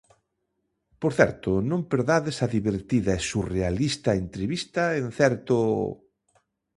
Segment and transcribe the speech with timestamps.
[1.01, 5.55] Por certo, non perdades a divertida e surrealista entrevista en certo...